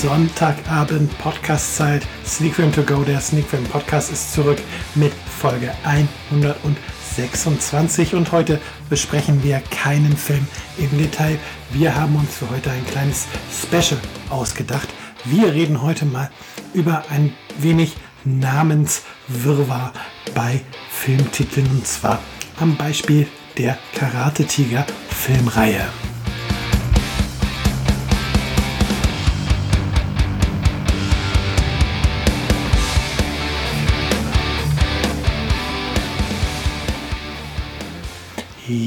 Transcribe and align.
Sonntagabend 0.00 1.18
Podcastzeit. 1.18 2.06
Sneakfilm 2.24 2.70
to 2.70 2.84
go. 2.84 3.02
Der 3.02 3.20
Sneakfilm 3.20 3.64
Podcast 3.64 4.12
ist 4.12 4.32
zurück 4.32 4.58
mit 4.94 5.12
Folge 5.12 5.72
126 5.82 8.14
und 8.14 8.30
heute 8.30 8.60
besprechen 8.88 9.42
wir 9.42 9.60
keinen 9.72 10.16
Film 10.16 10.46
im 10.76 10.96
Detail. 10.96 11.36
Wir 11.70 11.96
haben 11.96 12.14
uns 12.14 12.36
für 12.36 12.48
heute 12.48 12.70
ein 12.70 12.86
kleines 12.86 13.26
Special 13.50 14.00
ausgedacht. 14.30 14.88
Wir 15.24 15.52
reden 15.52 15.82
heute 15.82 16.04
mal 16.04 16.30
über 16.74 17.02
ein 17.10 17.32
wenig 17.58 17.96
Namenswirrwarr 18.24 19.92
bei 20.32 20.60
Filmtiteln 20.90 21.68
und 21.70 21.88
zwar 21.88 22.20
am 22.60 22.76
Beispiel 22.76 23.26
der 23.56 23.76
Karate 23.94 24.44
Tiger 24.44 24.86
Filmreihe. 25.08 25.88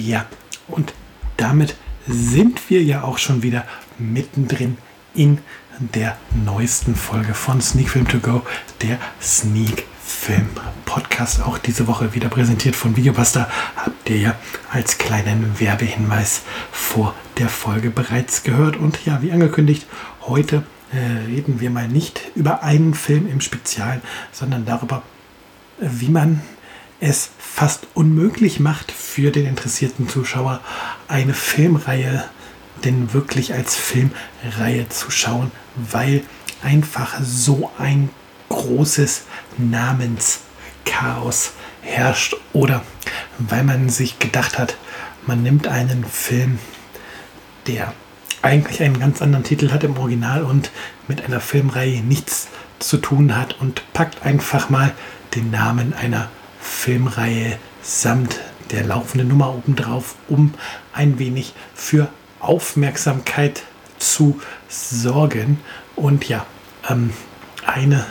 Ja, 0.04 0.26
und 0.68 0.96
damit 1.38 1.76
sind 2.08 2.72
wir 2.72 2.82
ja 2.82 3.04
auch 3.04 3.20
schon 3.20 3.44
wieder 3.44 3.66
mittendrin 4.00 4.80
in 5.14 5.38
der 5.78 6.18
neuesten 6.44 6.96
Folge 6.96 7.36
von 7.36 7.62
Sneak 7.62 7.90
Film 7.90 8.08
To 8.08 8.18
Go, 8.18 8.42
der 8.82 8.98
Sneak 9.22 9.86
Film 10.04 10.50
Podcast. 10.86 11.44
Auch 11.44 11.60
diese 11.60 11.86
Woche 11.86 12.16
wieder 12.16 12.30
präsentiert 12.30 12.76
von 12.76 12.98
Videobuster. 12.98 13.48
Habt 13.76 14.10
ihr 14.10 14.18
ja 14.18 14.36
als 14.72 14.98
kleinen 14.98 15.60
Werbehinweis 15.60 16.42
vor 16.72 17.14
der 17.38 17.50
Folge 17.50 17.92
bereits 17.92 18.42
gehört. 18.42 18.78
Und 18.78 19.06
ja, 19.06 19.22
wie 19.22 19.32
angekündigt, 19.32 19.86
heute 20.22 20.64
äh, 20.92 21.28
reden 21.28 21.60
wir 21.60 21.70
mal 21.70 21.88
nicht 21.88 22.22
über 22.34 22.64
einen 22.64 22.96
Film 22.96 23.28
im 23.28 23.40
Speziellen, 23.40 24.02
sondern 24.32 24.66
darüber, 24.66 25.04
wie 25.80 26.10
man 26.10 26.42
es 27.02 27.32
fast 27.40 27.88
unmöglich 27.96 28.62
macht 28.62 28.92
für 28.92 29.32
den 29.32 29.46
interessierten 29.48 30.08
Zuschauer, 30.08 30.62
eine 31.08 31.34
Filmreihe 31.34 32.24
denn 32.86 33.14
wirklich 33.14 33.54
als 33.54 33.76
Filmreihe 33.76 34.88
zu 34.90 35.12
schauen, 35.12 35.52
weil 35.76 36.24
einfach 36.64 37.20
so 37.22 37.72
ein 37.78 38.10
großes 38.50 39.24
Namenschaos 39.58 41.52
herrscht 41.82 42.36
oder 42.54 42.84
weil 43.40 43.64
man 43.64 43.90
sich 43.90 44.20
gedacht 44.20 44.58
hat, 44.58 44.78
man 45.26 45.44
nimmt 45.44 45.68
einen 45.68 46.06
Film, 46.06 46.60
der 47.68 47.94
eigentlich 48.42 48.82
einen 48.82 49.00
ganz 49.00 49.22
anderen 49.22 49.44
Titel 49.44 49.72
hat 49.72 49.84
im 49.84 49.98
Original 49.98 50.44
und 50.44 50.72
mit 51.08 51.24
einer 51.24 51.40
Filmreihe 51.40 52.02
nichts 52.02 52.48
zu 52.80 52.98
tun 52.98 53.36
hat 53.36 53.60
und 53.60 53.84
packt 53.94 54.24
einfach 54.26 54.70
mal 54.70 54.92
den 55.36 55.52
Namen 55.52 55.94
einer 55.94 56.30
Filmreihe 56.62 57.58
samt 57.82 58.40
der 58.72 58.86
laufenden 58.86 59.28
Nummer 59.28 59.54
obendrauf, 59.54 60.16
um 60.30 60.54
ein 60.94 61.20
wenig 61.20 61.54
für 61.76 62.10
Aufmerksamkeit 62.40 63.64
zu 64.00 64.40
sorgen. 64.70 65.60
Und 65.96 66.28
ja, 66.30 66.46
ähm, 66.90 67.12
eine 67.66 68.06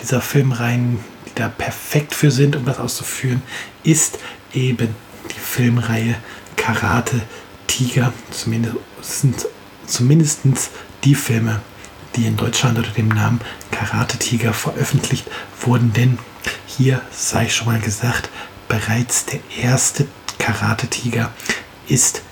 dieser 0.00 0.20
Filmreihen, 0.20 0.98
die 1.26 1.34
da 1.34 1.48
perfekt 1.48 2.14
für 2.14 2.30
sind, 2.30 2.56
um 2.56 2.64
das 2.64 2.78
auszuführen, 2.78 3.42
ist 3.82 4.18
eben 4.52 4.94
die 5.30 5.40
Filmreihe 5.40 6.16
Karate 6.56 7.20
Tiger. 7.66 8.12
Zumindest, 8.30 9.48
zumindest 9.86 10.40
die 11.04 11.14
Filme, 11.14 11.60
die 12.16 12.26
in 12.26 12.36
Deutschland 12.36 12.78
unter 12.78 12.90
dem 12.90 13.08
Namen 13.08 13.40
Karate 13.70 14.18
Tiger 14.18 14.52
veröffentlicht 14.52 15.26
wurden, 15.60 15.92
denn 15.92 16.18
hier 16.66 17.02
sei 17.10 17.48
schon 17.48 17.66
mal 17.68 17.80
gesagt, 17.80 18.30
bereits 18.68 19.26
der 19.26 19.40
erste 19.60 20.06
Karate-Tiger 20.38 21.32
ist 21.88 22.22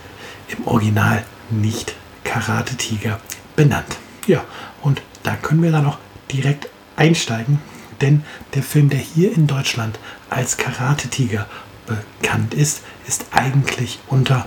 im 0.49 0.67
Original 0.67 1.25
nicht 1.51 1.95
Karate-Tiger 2.25 3.21
benannt. 3.57 3.97
Ja, 4.27 4.45
und 4.83 5.03
da 5.23 5.35
können 5.37 5.63
wir 5.63 5.73
dann 5.73 5.85
noch 5.85 5.99
direkt 6.31 6.69
einsteigen, 6.97 7.61
denn 8.01 8.25
der 8.55 8.63
Film, 8.63 8.91
der 8.91 8.99
hier 8.99 9.33
in 9.33 9.47
Deutschland 9.47 9.99
als 10.31 10.57
Karate-Tiger 10.57 11.47
bekannt 11.87 12.55
ist, 12.55 12.83
ist 13.07 13.27
eigentlich 13.31 13.99
unter 14.09 14.47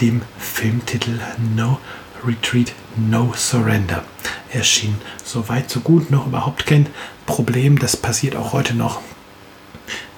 dem 0.00 0.22
Filmtitel 0.38 1.20
No 1.54 1.78
Retreat, 2.24 2.72
No 2.96 3.32
Surrender 3.36 4.04
erschienen. 4.52 5.00
Soweit, 5.24 5.70
so 5.70 5.80
gut, 5.80 6.10
noch 6.10 6.26
überhaupt 6.26 6.66
kein 6.66 6.86
Problem. 7.26 7.78
Das 7.78 7.96
passiert 7.96 8.36
auch 8.36 8.52
heute 8.52 8.74
noch 8.74 9.00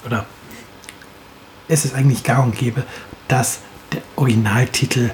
oder 0.04 0.26
es 1.68 1.84
ist 1.84 1.94
eigentlich 1.94 2.24
gar 2.24 2.42
und 2.42 2.56
gäbe, 2.56 2.84
dass 3.28 3.60
der 3.92 4.02
Originaltitel 4.16 5.10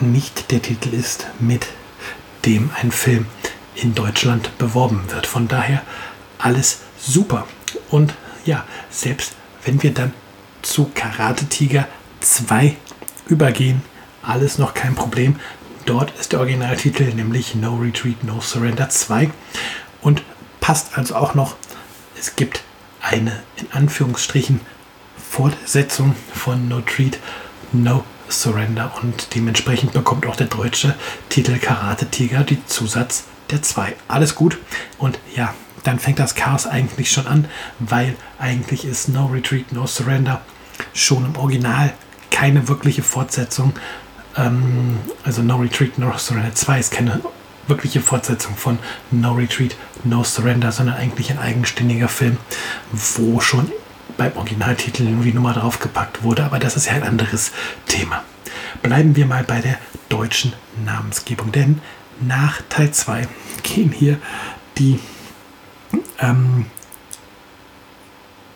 nicht 0.00 0.50
der 0.50 0.62
Titel 0.62 0.94
ist, 0.94 1.26
mit 1.38 1.66
dem 2.46 2.70
ein 2.80 2.90
Film 2.90 3.26
in 3.74 3.94
Deutschland 3.94 4.56
beworben 4.58 5.04
wird. 5.10 5.26
Von 5.26 5.48
daher 5.48 5.82
alles 6.38 6.80
super. 6.98 7.46
Und 7.90 8.14
ja, 8.44 8.64
selbst 8.90 9.34
wenn 9.64 9.82
wir 9.82 9.92
dann 9.92 10.12
zu 10.62 10.90
Karate 10.94 11.46
Tiger 11.46 11.86
2 12.20 12.76
übergehen, 13.26 13.82
alles 14.22 14.58
noch 14.58 14.74
kein 14.74 14.94
Problem. 14.94 15.38
Dort 15.84 16.12
ist 16.20 16.32
der 16.32 16.40
Originaltitel 16.40 17.12
nämlich 17.14 17.54
No 17.54 17.76
Retreat, 17.76 18.22
No 18.22 18.40
Surrender 18.40 18.88
2 18.88 19.30
und 20.00 20.22
passt 20.60 20.96
also 20.96 21.16
auch 21.16 21.34
noch. 21.34 21.56
Es 22.18 22.36
gibt 22.36 22.62
eine 23.00 23.42
in 23.56 23.66
Anführungsstrichen 23.72 24.60
Fortsetzung 25.16 26.14
von 26.32 26.68
No 26.68 26.82
Treat, 26.82 27.18
No 27.72 28.04
Surrender 28.28 28.92
und 29.02 29.34
dementsprechend 29.34 29.92
bekommt 29.92 30.26
auch 30.26 30.36
der 30.36 30.46
deutsche 30.46 30.94
Titel 31.28 31.58
Karate 31.58 32.06
Tiger 32.06 32.44
die 32.44 32.64
Zusatz 32.66 33.24
der 33.50 33.62
2. 33.62 33.94
Alles 34.06 34.36
gut 34.36 34.58
und 34.98 35.18
ja, 35.34 35.52
dann 35.82 35.98
fängt 35.98 36.20
das 36.20 36.36
Chaos 36.36 36.66
eigentlich 36.66 37.10
schon 37.10 37.26
an, 37.26 37.48
weil 37.80 38.14
eigentlich 38.38 38.84
ist 38.84 39.08
No 39.08 39.26
Retreat, 39.26 39.72
No 39.72 39.86
Surrender 39.86 40.42
schon 40.94 41.24
im 41.24 41.36
Original 41.36 41.92
keine 42.30 42.68
wirkliche 42.68 43.02
Fortsetzung. 43.02 43.72
Ähm, 44.36 44.98
also 45.24 45.42
No 45.42 45.56
Retreat, 45.56 45.98
No 45.98 46.16
Surrender 46.16 46.54
2 46.54 46.78
ist 46.78 46.92
keine 46.92 47.20
wirkliche 47.66 48.00
Fortsetzung 48.00 48.56
von 48.56 48.78
No 49.10 49.32
Retreat, 49.32 49.76
No 50.04 50.24
Surrender, 50.24 50.72
sondern 50.72 50.96
eigentlich 50.96 51.30
ein 51.30 51.38
eigenständiger 51.38 52.08
Film, 52.08 52.36
wo 52.92 53.40
schon 53.40 53.70
beim 54.16 54.36
Originaltitel 54.36 55.04
nur 55.04 55.24
die 55.24 55.32
Nummer 55.32 55.54
draufgepackt 55.54 56.22
wurde, 56.22 56.44
aber 56.44 56.58
das 56.58 56.76
ist 56.76 56.86
ja 56.86 56.92
ein 56.92 57.02
anderes 57.02 57.52
Thema. 57.86 58.22
Bleiben 58.82 59.16
wir 59.16 59.26
mal 59.26 59.44
bei 59.44 59.60
der 59.60 59.78
deutschen 60.08 60.52
Namensgebung, 60.84 61.52
denn 61.52 61.80
nach 62.20 62.60
Teil 62.68 62.90
2 62.90 63.26
gehen 63.62 63.92
hier 63.92 64.18
die 64.78 64.98
ähm, 66.18 66.66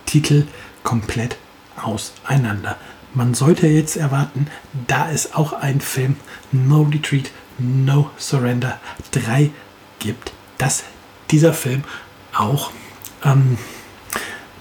Titel 0.05 0.47
komplett 0.83 1.37
auseinander. 1.77 2.77
Man 3.17 3.33
sollte 3.33 3.67
jetzt 3.67 3.97
erwarten, 3.97 4.47
da 4.89 5.11
es 5.11 5.33
auch 5.33 5.55
ein 5.55 5.81
Film 5.81 6.17
No 6.53 6.83
Retreat, 6.83 7.31
No 7.57 8.11
Surrender 8.19 8.79
3 9.13 9.49
gibt, 10.01 10.35
dass 10.59 10.85
dieser 11.31 11.55
Film 11.55 11.83
auch 12.35 12.73
ähm, 13.25 13.57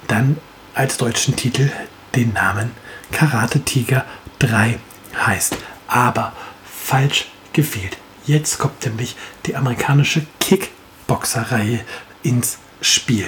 dann 0.07 0.37
als 0.73 0.95
deutschen 0.95 1.35
Titel 1.35 1.69
den 2.15 2.31
Namen 2.31 2.71
Karate 3.11 3.59
Tiger 3.59 4.05
3 4.39 4.79
heißt. 5.17 5.57
Aber 5.89 6.31
falsch 6.63 7.27
gefehlt. 7.51 7.97
Jetzt 8.25 8.57
kommt 8.57 8.85
nämlich 8.85 9.17
die 9.47 9.57
amerikanische 9.57 10.25
Kickboxer-Reihe 10.39 11.81
ins 12.23 12.59
Spiel. 12.79 13.27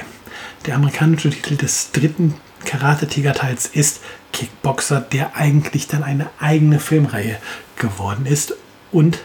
Der 0.66 0.76
amerikanische 0.76 1.32
Titel 1.32 1.58
des 1.58 1.92
dritten 1.92 2.36
Karate 2.64 3.08
Tiger 3.08 3.34
Teils 3.34 3.66
ist 3.66 4.00
Kickboxer, 4.38 5.01
der 5.01 5.36
eigentlich 5.36 5.88
dann 5.88 6.04
eine 6.04 6.30
eigene 6.39 6.80
Filmreihe 6.80 7.38
geworden 7.75 8.28
ist 8.28 8.54
und 8.92 9.18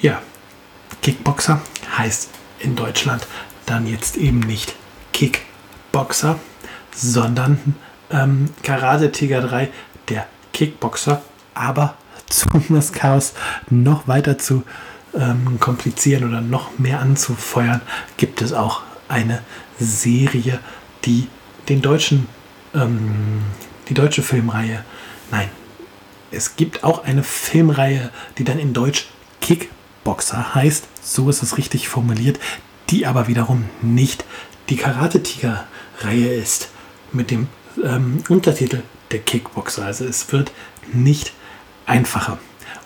ja, 0.00 0.22
Kickboxer 1.02 1.60
heißt 1.98 2.30
in 2.60 2.74
Deutschland 2.74 3.26
dann 3.66 3.86
jetzt 3.86 4.16
eben 4.16 4.40
nicht 4.40 4.74
Kickboxer, 5.12 6.38
sondern 6.94 7.74
ähm, 8.10 8.48
Karate 8.62 9.12
Tiger 9.12 9.42
3, 9.42 9.68
der 10.08 10.26
Kickboxer. 10.54 11.20
Aber 11.52 11.96
um 12.54 12.64
das 12.70 12.92
Chaos 12.94 13.34
noch 13.68 14.08
weiter 14.08 14.38
zu 14.38 14.62
ähm, 15.14 15.60
komplizieren 15.60 16.26
oder 16.26 16.40
noch 16.40 16.78
mehr 16.78 17.00
anzufeuern, 17.00 17.82
gibt 18.16 18.40
es 18.40 18.54
auch 18.54 18.80
eine 19.08 19.42
Serie, 19.78 20.60
die 21.04 21.28
den 21.68 21.82
deutschen, 21.82 22.26
ähm, 22.74 23.42
die 23.90 23.94
deutsche 23.94 24.22
Filmreihe, 24.22 24.84
nein, 25.30 25.50
es 26.30 26.56
gibt 26.56 26.84
auch 26.84 27.04
eine 27.04 27.24
Filmreihe, 27.24 28.10
die 28.38 28.44
dann 28.44 28.58
in 28.58 28.72
Deutsch 28.72 29.08
Kickboxer 29.40 30.54
heißt, 30.54 30.86
so 31.02 31.28
ist 31.28 31.42
es 31.42 31.58
richtig 31.58 31.88
formuliert, 31.88 32.38
die 32.88 33.04
aber 33.04 33.26
wiederum 33.26 33.64
nicht 33.82 34.24
die 34.68 34.76
Karate-Tiger-Reihe 34.76 36.32
ist 36.34 36.68
mit 37.12 37.32
dem 37.32 37.48
ähm, 37.82 38.22
Untertitel 38.28 38.82
der 39.10 39.18
Kickboxer. 39.18 39.84
Also 39.84 40.04
es 40.04 40.30
wird 40.32 40.52
nicht 40.92 41.32
einfacher. 41.84 42.38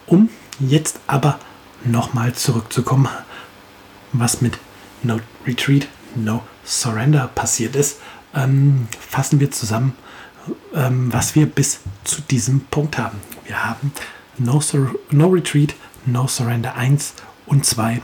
Um 0.07 0.31
jetzt 0.59 1.01
aber 1.07 1.39
nochmal 1.85 2.33
zurückzukommen, 2.33 3.09
was 4.13 4.41
mit 4.41 4.59
No 5.03 5.21
Retreat, 5.47 5.87
No 6.15 6.43
Surrender 6.65 7.31
passiert 7.35 7.77
ist, 7.77 7.99
ähm, 8.35 8.89
fassen 8.99 9.41
wir 9.41 9.51
zusammen, 9.51 9.95
ähm, 10.75 11.13
was 11.13 11.35
wir 11.35 11.47
bis 11.47 11.81
zu 12.05 12.21
diesem 12.23 12.61
Punkt 12.67 12.99
haben. 12.99 13.21
Wir 13.45 13.65
haben 13.65 13.93
No, 14.39 14.61
Sur 14.61 14.95
no 15.11 15.29
Retreat, 15.29 15.75
No 16.07 16.27
Surrender 16.27 16.75
1 16.75 17.15
und 17.47 17.65
2. 17.65 18.03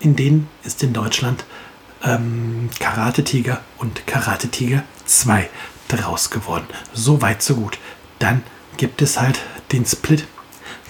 In 0.00 0.16
denen 0.16 0.48
ist 0.64 0.82
in 0.82 0.92
Deutschland 0.92 1.44
ähm, 2.02 2.68
Karate 2.78 3.24
Tiger 3.24 3.60
und 3.78 4.06
Karate 4.06 4.48
Tiger 4.48 4.82
2 5.06 5.48
draus 5.88 6.30
geworden. 6.30 6.66
So 6.92 7.22
weit, 7.22 7.42
so 7.42 7.54
gut. 7.54 7.78
Dann 8.18 8.42
gibt 8.76 9.02
es 9.02 9.20
halt 9.20 9.40
den 9.72 9.86
Split. 9.86 10.26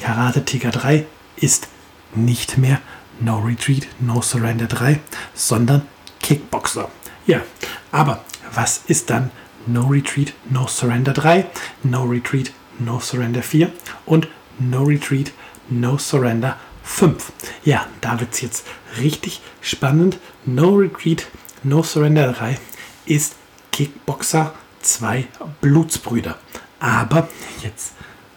Karate 0.00 0.44
Tiger 0.44 0.71
3 0.71 1.06
ist 1.37 1.69
nicht 2.15 2.59
mehr 2.59 2.81
No 3.21 3.39
Retreat, 3.39 3.87
No 4.00 4.21
Surrender 4.21 4.67
3, 4.67 5.00
sondern 5.35 5.83
Kickboxer. 6.21 6.89
Ja, 7.27 7.43
aber 7.91 8.25
was 8.55 8.83
ist 8.87 9.11
dann 9.11 9.31
No 9.67 9.87
Retreat, 9.87 10.32
No 10.50 10.67
Surrender 10.67 11.12
3, 11.12 11.47
No 11.85 12.05
Retreat, 12.05 12.53
No 12.79 12.99
Surrender 12.99 13.43
4 13.43 13.70
und 14.06 14.29
No 14.59 14.82
Retreat, 14.82 15.32
No 15.69 15.99
Surrender 15.99 16.56
5? 16.82 17.32
Ja, 17.64 17.87
da 18.00 18.19
wird 18.19 18.35
es 18.35 18.41
jetzt 18.41 18.67
richtig 18.99 19.41
spannend. 19.61 20.19
No 20.44 20.75
Retreat, 20.75 21.26
No 21.62 21.82
Surrender 21.82 22.32
3 22.32 22.59
ist 23.06 23.37
Kickboxer 23.70 24.53
2 24.82 25.26
Blutsbrüder. 25.61 26.38
Aber 26.81 27.29
jetzt 27.62 27.93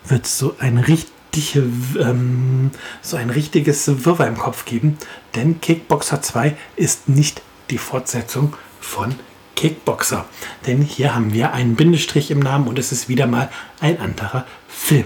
wird 0.08 0.26
es 0.26 0.38
so 0.38 0.56
ein 0.60 0.78
richtig 0.78 1.56
ähm, 1.56 2.72
so 3.02 3.18
ein 3.18 3.30
richtiges 3.30 4.06
Wirrwarr 4.06 4.28
im 4.28 4.38
Kopf 4.38 4.66
geben, 4.66 4.98
denn 5.34 5.60
Kickboxer 5.60 6.22
2 6.22 6.56
ist 6.76 7.10
nicht 7.10 7.42
die 7.70 7.78
Fortsetzung 7.78 8.54
von 8.80 9.16
Kickboxer. 9.56 10.26
Denn 10.68 10.82
hier 10.82 11.16
haben 11.16 11.34
wir 11.34 11.54
einen 11.54 11.76
Bindestrich 11.76 12.32
im 12.32 12.40
Namen 12.40 12.68
und 12.68 12.78
es 12.80 12.92
ist 12.92 13.10
wieder 13.10 13.28
mal 13.28 13.50
ein 13.80 14.00
anderer 14.00 14.46
Film. 14.68 15.06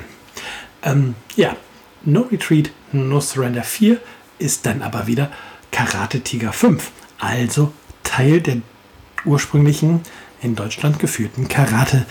Ähm, 0.83 1.15
ja, 1.35 1.55
No 2.03 2.21
Retreat, 2.21 2.71
No 2.91 3.19
Surrender 3.19 3.63
4 3.63 3.97
ist 4.39 4.65
dann 4.65 4.81
aber 4.81 5.07
wieder 5.07 5.31
Karate 5.71 6.21
Tiger 6.21 6.53
5. 6.53 6.91
Also 7.19 7.73
Teil 8.03 8.41
der 8.41 8.57
ursprünglichen 9.25 10.01
in 10.41 10.55
Deutschland 10.55 10.99
geführten 10.99 11.47
Karate 11.47 12.05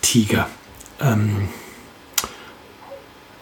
Tiger 0.00 0.48
ähm, 1.00 1.48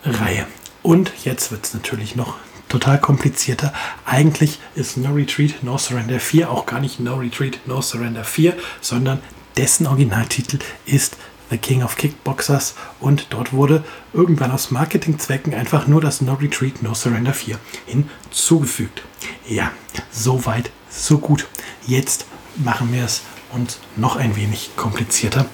Reihe. 0.04 0.46
Und 0.82 1.12
jetzt 1.24 1.52
wird 1.52 1.64
es 1.64 1.74
natürlich 1.74 2.16
noch 2.16 2.36
total 2.68 3.00
komplizierter. 3.00 3.72
Eigentlich 4.04 4.58
ist 4.74 4.96
No 4.96 5.12
Retreat, 5.12 5.62
No 5.62 5.78
Surrender 5.78 6.20
4 6.20 6.50
auch 6.50 6.66
gar 6.66 6.80
nicht 6.80 7.00
No 7.00 7.16
Retreat, 7.16 7.60
No 7.66 7.80
Surrender 7.80 8.24
4, 8.24 8.54
sondern 8.80 9.20
dessen 9.56 9.86
Originaltitel 9.86 10.58
ist 10.86 11.16
The 11.50 11.58
King 11.58 11.82
of 11.82 11.96
Kickboxers 11.96 12.74
und 12.98 13.26
dort 13.28 13.52
wurde 13.52 13.84
irgendwann 14.14 14.50
aus 14.50 14.70
Marketingzwecken 14.70 15.52
einfach 15.52 15.86
nur 15.86 16.00
das 16.00 16.22
No 16.22 16.32
Retreat, 16.32 16.82
No 16.82 16.94
Surrender 16.94 17.34
4 17.34 17.58
hinzugefügt. 17.84 19.02
Ja, 19.46 19.70
so 20.10 20.46
weit, 20.46 20.70
so 20.88 21.18
gut. 21.18 21.46
Jetzt 21.86 22.24
machen 22.56 22.90
wir 22.92 23.04
es 23.04 23.20
uns 23.50 23.80
noch 23.96 24.16
ein 24.16 24.34
wenig 24.34 24.70
komplizierter, 24.76 25.44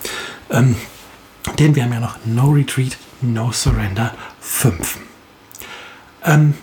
ähm, 0.50 0.76
denn 1.58 1.74
wir 1.74 1.82
haben 1.82 1.92
ja 1.92 2.00
noch 2.00 2.18
No 2.24 2.50
Retreat, 2.50 2.96
No 3.20 3.50
Surrender 3.50 4.14
5. 4.40 4.98
Ähm, 6.24 6.54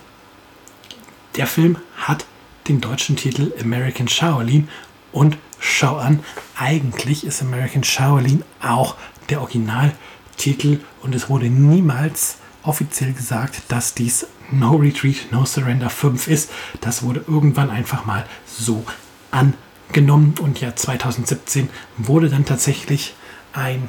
der 1.36 1.46
Film 1.46 1.78
hat 1.96 2.26
den 2.68 2.80
deutschen 2.80 3.16
Titel 3.16 3.52
American 3.60 4.08
Shaolin 4.08 4.68
und 5.12 5.38
schau 5.58 5.96
an, 5.96 6.20
eigentlich 6.56 7.24
ist 7.26 7.42
American 7.42 7.84
Shaolin 7.84 8.42
auch 8.62 8.96
der 9.28 9.40
Originaltitel 9.40 10.80
und 11.02 11.14
es 11.14 11.28
wurde 11.28 11.46
niemals 11.46 12.38
offiziell 12.62 13.12
gesagt, 13.12 13.62
dass 13.68 13.94
dies 13.94 14.26
No 14.50 14.76
Retreat, 14.76 15.30
No 15.30 15.44
Surrender 15.44 15.90
5 15.90 16.28
ist. 16.28 16.50
Das 16.80 17.02
wurde 17.02 17.24
irgendwann 17.26 17.70
einfach 17.70 18.04
mal 18.04 18.26
so 18.46 18.84
angenommen 19.30 20.34
und 20.40 20.60
ja 20.60 20.74
2017 20.74 21.68
wurde 21.96 22.28
dann 22.28 22.44
tatsächlich 22.44 23.14
ein 23.52 23.88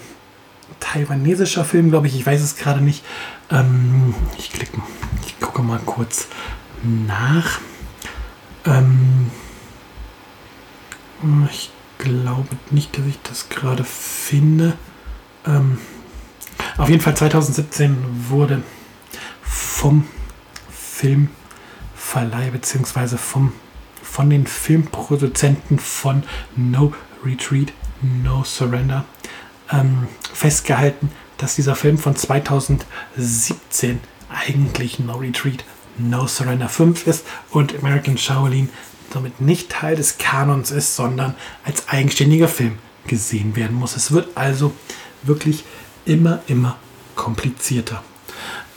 taiwanesischer 0.79 1.65
Film, 1.65 1.89
glaube 1.89 2.07
ich, 2.07 2.15
ich 2.15 2.25
weiß 2.25 2.41
es 2.41 2.55
gerade 2.55 2.81
nicht. 2.81 3.03
Ähm, 3.51 4.13
ich, 4.37 4.51
klick, 4.51 4.69
ich 5.25 5.39
gucke 5.39 5.61
mal 5.61 5.79
kurz 5.85 6.27
nach. 6.83 7.59
Ähm, 8.65 9.31
ich 11.49 11.71
glaube 11.97 12.55
nicht, 12.71 12.97
dass 12.97 13.05
ich 13.05 13.19
das 13.23 13.49
gerade 13.49 13.83
finde. 13.83 14.73
Ähm, 15.45 15.79
auf 16.77 16.89
jeden 16.89 17.01
Fall 17.01 17.15
2017 17.15 17.97
wurde 18.29 18.61
vom 19.41 20.07
Filmverleih 20.69 22.51
bzw. 22.51 23.17
Vom, 23.17 23.53
von 24.03 24.29
den 24.29 24.45
Filmproduzenten 24.45 25.79
von 25.79 26.23
No 26.55 26.93
Retreat, 27.25 27.73
No 28.01 28.43
Surrender 28.43 29.05
ähm, 29.71 30.07
festgehalten, 30.33 31.11
dass 31.37 31.55
dieser 31.55 31.75
Film 31.75 31.97
von 31.97 32.15
2017 32.15 33.99
eigentlich 34.29 34.99
No 34.99 35.15
Retreat, 35.17 35.63
No 35.99 36.27
Surrender 36.27 36.69
5 36.69 37.07
ist 37.07 37.25
und 37.51 37.75
American 37.79 38.17
Shaolin 38.17 38.69
somit 39.11 39.39
nicht 39.39 39.69
Teil 39.69 39.95
des 39.95 40.17
Kanons 40.17 40.71
ist, 40.71 40.95
sondern 40.95 41.35
als 41.63 41.87
eigenständiger 41.87 42.47
Film 42.47 42.77
gesehen 43.07 43.55
werden 43.55 43.75
muss. 43.77 43.95
Es 43.95 44.11
wird 44.11 44.35
also 44.35 44.73
wirklich 45.23 45.63
immer, 46.05 46.41
immer 46.47 46.77
komplizierter. 47.15 48.03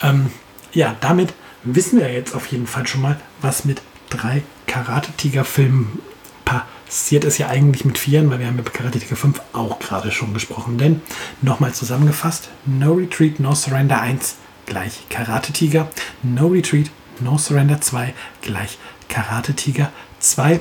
Ähm, 0.03 0.31
ja, 0.73 0.97
damit 1.01 1.35
wissen 1.65 1.99
wir 1.99 2.13
jetzt 2.13 2.35
auf 2.35 2.47
jeden 2.47 2.67
Fall 2.67 2.87
schon 2.87 3.03
mal, 3.03 3.21
was 3.41 3.65
mit 3.65 3.83
drei 4.09 4.43
Karate-Tiger-Filmen 4.67 6.01
passiert 6.45 7.25
ist 7.25 7.39
ja 7.39 7.49
eigentlich 7.49 7.85
mit 7.85 7.99
Vieren, 7.99 8.31
weil 8.31 8.41
wir 8.41 8.47
haben 8.49 8.57
mit 8.57 8.75
Karate 8.75 8.99
Tiger 8.99 9.15
5 9.15 9.41
auch 9.53 9.79
gerade 9.79 10.11
schon 10.11 10.35
gesprochen. 10.35 10.77
Denn 10.79 11.01
nochmal 11.41 11.73
zusammengefasst, 11.73 12.49
No 12.67 12.95
Retreat, 12.95 13.39
No 13.39 13.55
Surrender 13.55 14.01
1 14.01 14.37
gleich 14.67 15.09
Karate 15.09 15.53
Tiger, 15.53 15.89
No 16.25 16.49
Retreat, 16.49 16.91
No 17.21 17.39
Surrender 17.39 17.81
2 17.81 18.15
gleich 18.43 18.79
Karate 19.09 19.55
Tiger 19.55 19.93
2, 20.21 20.61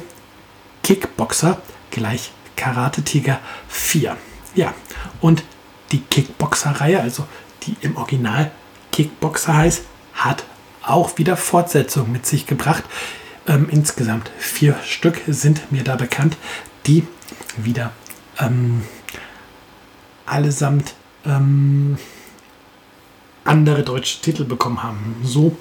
Kickboxer 0.84 1.62
gleich 1.92 2.32
Karate 2.56 3.04
Tiger 3.04 3.39
4. 3.68 4.18
Ja, 4.56 4.74
und 5.22 5.44
die 5.92 6.01
Kickboxer-Reihe, 6.01 7.01
also 7.01 7.28
die 7.63 7.75
im 7.82 7.98
Original 7.98 8.51
Kickboxer 8.92 9.56
heißt, 9.56 9.84
hat 10.13 10.44
auch 10.82 11.18
wieder 11.18 11.38
Fortsetzung 11.38 12.12
mit 12.12 12.25
sich 12.25 12.48
gebracht. 12.48 12.84
Ähm, 13.48 13.68
insgesamt 13.72 14.32
vier 14.38 14.75
Stück 14.84 15.22
sind 15.28 15.72
mir 15.72 15.84
da 15.84 15.96
bekannt, 15.96 16.38
die 16.86 17.08
wieder 17.58 17.92
ähm, 18.39 18.84
allesamt 20.25 20.94
ähm, 21.25 21.98
andere 23.44 23.84
deutsche 23.84 24.22
Titel 24.22 24.44
bekommen 24.44 24.84
haben. 24.84 25.16
So 25.24 25.56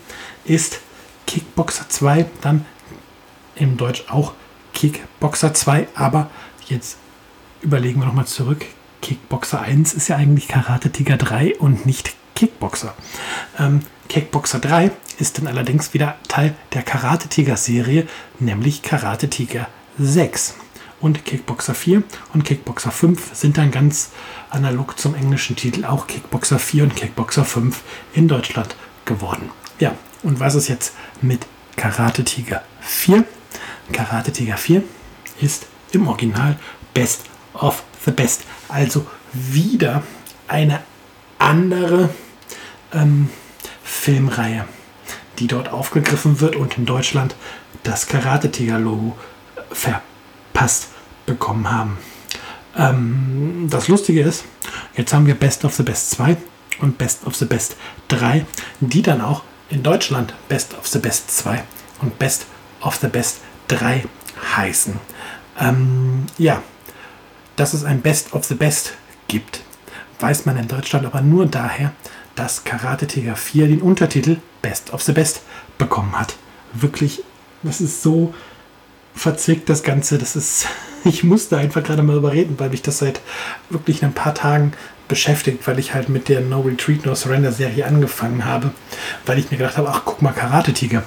ist 0.44 0.80
Kickboxer 1.28 1.90
2 1.90 2.24
dann 2.40 2.64
im 3.54 3.76
Deutsch 3.76 4.04
auch 4.08 4.32
Kickboxer 4.72 5.52
2, 5.52 5.88
aber 5.94 6.30
jetzt 6.68 6.96
überlegen 7.60 8.00
wir 8.00 8.06
nochmal 8.06 8.26
zurück. 8.26 8.64
Kickboxer 9.02 9.60
1 9.60 9.92
ist 9.92 10.08
ja 10.08 10.16
eigentlich 10.16 10.48
Karate 10.48 10.90
Tiger 10.90 11.18
3 11.18 11.56
und 11.58 11.84
nicht 11.84 12.14
Kickboxer. 12.34 12.94
Ähm, 13.58 13.80
Kickboxer 14.08 14.58
3 14.58 14.90
ist 15.18 15.36
dann 15.36 15.46
allerdings 15.48 15.92
wieder 15.92 16.16
Teil 16.28 16.54
der 16.72 16.82
Karate 16.82 17.28
Tiger 17.28 17.58
Serie, 17.58 18.08
nämlich 18.38 18.80
Karate 18.80 19.28
Tiger 19.28 19.68
6. 19.98 20.54
und 21.00 21.26
Kickboxer 21.26 21.74
4. 21.74 22.04
Und 22.32 22.46
Kickboxer 22.46 22.90
5 22.90 23.34
sind 23.34 23.58
dann 23.58 23.70
ganz 23.70 24.12
analog 24.48 24.98
zum 24.98 25.14
englischen 25.14 25.56
Titel 25.56 25.84
auch 25.84 26.06
Kickboxer 26.06 26.58
4 26.58 26.84
und 26.84 26.96
Kickboxer 26.96 27.44
5 27.44 27.82
in 28.14 28.28
Deutschland 28.28 28.76
geworden. 29.04 29.50
Ja, 29.78 29.94
und 30.22 30.40
was 30.40 30.54
ist 30.54 30.68
jetzt 30.68 30.92
mit 31.22 31.46
Karate 31.76 32.24
Tiger 32.24 32.62
4? 32.80 33.24
Karate 33.92 34.32
Tiger 34.32 34.56
4 34.56 34.82
ist 35.40 35.66
im 35.92 36.08
Original 36.08 36.56
Best 36.94 37.22
of 37.54 37.82
the 38.04 38.10
Best. 38.10 38.42
Also 38.68 39.06
wieder 39.32 40.02
eine 40.48 40.80
andere 41.38 42.10
ähm, 42.92 43.30
Filmreihe, 43.82 44.64
die 45.38 45.46
dort 45.46 45.70
aufgegriffen 45.70 46.40
wird 46.40 46.56
und 46.56 46.76
in 46.76 46.86
Deutschland 46.86 47.34
das 47.82 48.06
Karate 48.06 48.50
Tiger 48.50 48.78
Logo 48.78 49.16
verpasst 49.70 50.88
bekommen 51.26 51.70
haben. 51.70 51.98
Ähm, 52.76 53.68
das 53.70 53.88
Lustige 53.88 54.22
ist, 54.22 54.44
jetzt 54.96 55.12
haben 55.12 55.26
wir 55.26 55.34
Best 55.34 55.64
of 55.64 55.74
the 55.74 55.82
Best 55.82 56.10
2 56.12 56.36
und 56.80 56.98
Best 56.98 57.26
of 57.26 57.36
the 57.36 57.44
Best 57.44 57.76
3, 58.08 58.46
die 58.80 59.02
dann 59.02 59.20
auch 59.20 59.42
in 59.70 59.82
Deutschland 59.82 60.34
Best 60.48 60.74
of 60.74 60.86
the 60.86 60.98
Best 60.98 61.36
2 61.38 61.62
und 62.00 62.18
Best 62.18 62.46
of 62.80 62.96
the 62.96 63.08
Best 63.08 63.40
3 63.68 64.04
heißen. 64.56 64.98
Ähm, 65.60 66.26
ja, 66.38 66.62
dass 67.56 67.74
es 67.74 67.84
ein 67.84 68.00
Best 68.00 68.32
of 68.32 68.44
the 68.44 68.54
Best 68.54 68.94
gibt, 69.26 69.60
weiß 70.20 70.46
man 70.46 70.56
in 70.56 70.68
Deutschland 70.68 71.06
aber 71.06 71.20
nur 71.20 71.46
daher, 71.46 71.92
dass 72.34 72.64
Karate 72.64 73.06
Tiger 73.06 73.36
4 73.36 73.66
den 73.66 73.82
Untertitel 73.82 74.36
Best 74.62 74.92
of 74.92 75.02
the 75.02 75.12
Best 75.12 75.42
bekommen 75.76 76.18
hat. 76.18 76.36
Wirklich, 76.72 77.22
das 77.62 77.80
ist 77.80 78.02
so 78.02 78.34
verzwickt, 79.14 79.68
das 79.68 79.82
Ganze. 79.82 80.18
Das 80.18 80.36
ist, 80.36 80.66
ich 81.04 81.24
musste 81.24 81.56
einfach 81.56 81.82
gerade 81.82 82.02
mal 82.02 82.16
überreden, 82.16 82.54
weil 82.58 82.70
mich 82.70 82.82
das 82.82 82.98
seit 82.98 83.20
wirklich 83.70 84.04
ein 84.04 84.12
paar 84.12 84.34
Tagen 84.34 84.72
beschäftigt, 85.08 85.66
weil 85.66 85.78
ich 85.78 85.94
halt 85.94 86.08
mit 86.08 86.28
der 86.28 86.40
No 86.42 86.60
Retreat, 86.60 87.06
No 87.06 87.14
Surrender 87.14 87.50
Serie 87.50 87.86
angefangen 87.86 88.44
habe, 88.44 88.70
weil 89.26 89.38
ich 89.38 89.50
mir 89.50 89.56
gedacht 89.56 89.78
habe, 89.78 89.88
ach 89.88 90.02
guck 90.04 90.22
mal, 90.22 90.32
Karate 90.32 90.72
Tiger. 90.72 91.02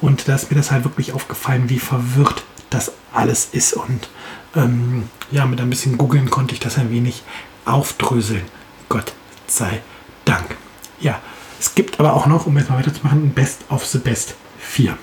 Und 0.00 0.28
da 0.28 0.34
ist 0.34 0.50
mir 0.50 0.56
das 0.56 0.70
halt 0.70 0.84
wirklich 0.84 1.12
aufgefallen, 1.12 1.68
wie 1.68 1.78
verwirrt 1.78 2.44
das 2.70 2.92
alles 3.12 3.48
ist. 3.52 3.74
Und 3.74 4.08
ähm, 4.56 5.04
ja, 5.30 5.46
mit 5.46 5.60
ein 5.60 5.70
bisschen 5.70 5.98
googeln 5.98 6.30
konnte 6.30 6.54
ich 6.54 6.60
das 6.60 6.78
ein 6.78 6.90
wenig 6.90 7.22
aufdröseln. 7.66 8.42
Gott 8.88 9.12
sei 9.46 9.80
Dank. 10.24 10.56
Ja, 11.00 11.20
es 11.60 11.74
gibt 11.74 12.00
aber 12.00 12.14
auch 12.14 12.26
noch, 12.26 12.46
um 12.46 12.56
jetzt 12.58 12.70
mal 12.70 12.78
weiterzumachen, 12.78 13.24
ein 13.24 13.34
Best 13.34 13.60
of 13.68 13.84
the 13.84 13.98
Best 13.98 14.34
4. 14.58 14.96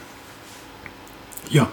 Ja, 1.50 1.68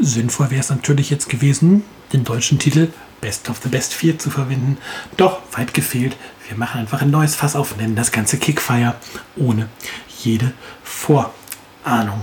sinnvoll 0.00 0.50
wäre 0.50 0.60
es 0.60 0.70
natürlich 0.70 1.10
jetzt 1.10 1.28
gewesen, 1.28 1.84
den 2.12 2.24
deutschen 2.24 2.58
Titel 2.58 2.88
Best 3.20 3.48
of 3.48 3.60
the 3.62 3.68
Best 3.68 3.94
4 3.94 4.18
zu 4.18 4.30
verwenden. 4.30 4.76
Doch 5.16 5.40
weit 5.52 5.72
gefehlt. 5.72 6.16
Wir 6.48 6.58
machen 6.58 6.80
einfach 6.80 7.00
ein 7.00 7.10
neues 7.10 7.34
Fass 7.34 7.56
auf, 7.56 7.76
nennen 7.76 7.96
das 7.96 8.12
ganze 8.12 8.36
Kickfire 8.36 8.96
ohne 9.36 9.68
jede 10.22 10.52
Vorahnung. 10.82 12.22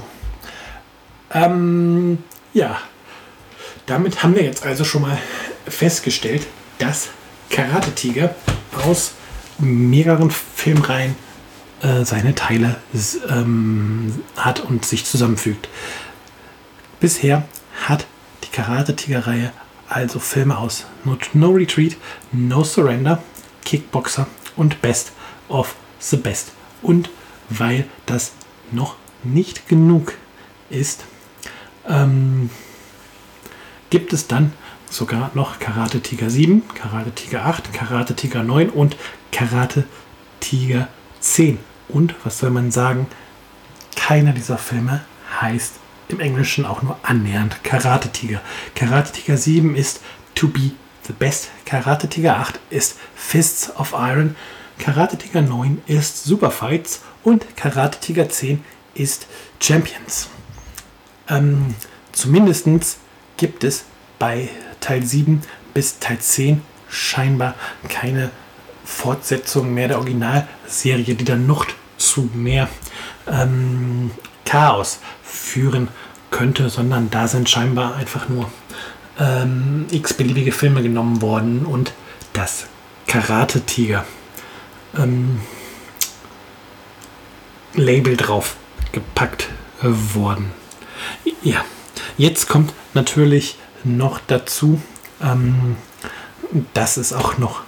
Ähm, 1.31 2.19
ja, 2.53 2.77
damit 3.85 4.21
haben 4.21 4.35
wir 4.35 4.43
jetzt 4.43 4.63
also 4.63 4.83
schon 4.83 5.01
mal 5.01 5.17
festgestellt, 5.67 6.45
dass 6.77 7.09
Karate 7.49 7.93
Tiger 7.93 8.35
aus 8.85 9.13
mehreren 9.57 10.31
Filmreihen 10.31 11.15
äh, 11.81 12.05
seine 12.05 12.35
Teile 12.35 12.77
ähm, 13.29 14.23
hat 14.37 14.59
und 14.59 14.85
sich 14.85 15.05
zusammenfügt. 15.05 15.67
Bisher 17.01 17.43
hat 17.87 18.05
die 18.43 18.49
Karate 18.49 18.95
Tiger 18.95 19.25
Reihe 19.25 19.51
also 19.89 20.19
Filme 20.19 20.55
aus 20.55 20.85
No 21.33 21.49
Retreat, 21.49 21.97
No 22.31 22.63
Surrender, 22.63 23.23
Kickboxer 23.65 24.27
und 24.55 24.83
Best 24.83 25.11
of 25.49 25.75
the 25.99 26.15
Best. 26.15 26.51
Und 26.83 27.09
weil 27.49 27.85
das 28.05 28.33
noch 28.71 28.97
nicht 29.23 29.67
genug 29.67 30.13
ist, 30.69 31.03
ähm, 31.89 32.51
gibt 33.89 34.13
es 34.13 34.27
dann 34.27 34.53
sogar 34.87 35.31
noch 35.33 35.57
Karate 35.57 36.01
Tiger 36.01 36.29
7, 36.29 36.61
Karate 36.75 37.11
Tiger 37.13 37.47
8, 37.47 37.73
Karate 37.73 38.15
Tiger 38.15 38.43
9 38.43 38.69
und 38.69 38.95
Karate 39.31 39.85
Tiger 40.39 40.87
10. 41.19 41.57
Und 41.89 42.13
was 42.23 42.37
soll 42.37 42.51
man 42.51 42.69
sagen? 42.69 43.07
Keiner 43.95 44.33
dieser 44.33 44.59
Filme 44.59 45.03
heißt 45.41 45.80
im 46.11 46.19
Englischen 46.19 46.65
auch 46.65 46.81
nur 46.81 46.97
annähernd 47.03 47.63
Karate 47.63 48.09
Tiger. 48.09 48.41
Karate 48.75 49.11
Tiger 49.11 49.37
7 49.37 49.75
ist 49.75 50.01
To 50.35 50.47
Be 50.47 50.71
the 51.07 51.13
Best. 51.13 51.49
Karate 51.65 52.07
Tiger 52.07 52.37
8 52.37 52.59
ist 52.69 52.97
Fists 53.15 53.75
of 53.75 53.93
Iron. 53.93 54.35
Karate 54.79 55.17
Tiger 55.17 55.41
9 55.41 55.81
ist 55.87 56.23
Super 56.23 56.51
Fights. 56.51 57.01
Und 57.23 57.55
Karate 57.55 57.99
Tiger 57.99 58.29
10 58.29 58.63
ist 58.95 59.27
Champions. 59.59 60.29
Ähm, 61.29 61.75
Zumindest 62.11 62.67
gibt 63.37 63.63
es 63.63 63.85
bei 64.19 64.49
Teil 64.79 65.03
7 65.03 65.41
bis 65.73 65.99
Teil 65.99 66.19
10 66.19 66.61
scheinbar 66.89 67.55
keine 67.87 68.31
Fortsetzung 68.83 69.73
mehr 69.73 69.87
der 69.87 69.97
Originalserie, 69.99 71.15
die 71.15 71.23
dann 71.23 71.47
noch 71.47 71.65
zu 71.97 72.29
mehr 72.33 72.67
ähm, 73.27 74.11
Chaos 74.43 74.99
führen 75.31 75.87
könnte, 76.29 76.69
sondern 76.69 77.09
da 77.09 77.27
sind 77.27 77.49
scheinbar 77.49 77.95
einfach 77.95 78.29
nur 78.29 78.51
ähm, 79.19 79.85
x-beliebige 79.91 80.51
Filme 80.51 80.81
genommen 80.81 81.21
worden 81.21 81.65
und 81.65 81.93
das 82.33 82.67
Karate-Tiger 83.07 84.05
ähm, 84.97 85.41
Label 87.73 88.17
drauf 88.17 88.55
gepackt 88.91 89.49
worden. 89.81 90.51
Ja, 91.41 91.63
jetzt 92.17 92.47
kommt 92.47 92.73
natürlich 92.93 93.57
noch 93.83 94.19
dazu, 94.27 94.81
ähm, 95.21 95.77
dass 96.73 96.97
es 96.97 97.13
auch 97.13 97.37
noch 97.37 97.63